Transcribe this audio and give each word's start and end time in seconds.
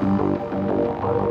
I'm 0.00 1.29